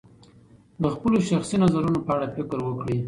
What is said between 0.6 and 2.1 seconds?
د خپلو شخصي نظرونو